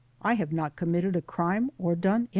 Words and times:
I 0.23 0.33
have 0.33 0.51
not 0.51 0.75
committed 0.75 1.15
a 1.15 1.21
crime 1.21 1.69
or 1.77 1.93
done 1.95 2.21
anything." 2.21 2.29